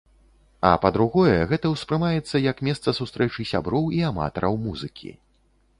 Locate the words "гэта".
1.51-1.71